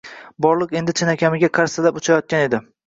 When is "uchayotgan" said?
2.05-2.49